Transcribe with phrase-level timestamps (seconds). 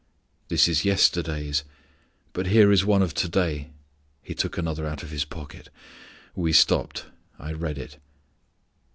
[0.47, 1.63] "This is yesterday's,
[2.33, 3.69] but here is one of to day."
[4.23, 5.69] He took another out of his pocket.
[6.33, 7.05] We stopped.
[7.37, 7.97] I read it.